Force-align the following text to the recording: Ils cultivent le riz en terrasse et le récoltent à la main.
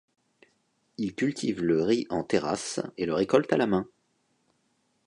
Ils 0.97 1.13
cultivent 1.13 1.61
le 1.61 1.83
riz 1.83 2.07
en 2.09 2.23
terrasse 2.23 2.79
et 2.97 3.05
le 3.05 3.13
récoltent 3.13 3.53
à 3.53 3.57
la 3.57 3.67
main. 3.67 3.87